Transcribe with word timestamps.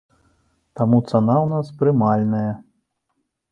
Таму 0.79 0.97
цана 1.09 1.35
ў 1.35 1.47
нас 1.53 1.67
прымальная. 1.83 2.51